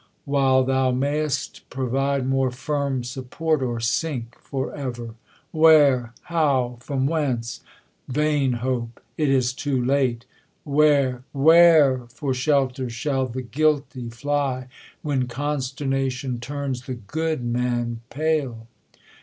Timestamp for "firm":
2.49-3.03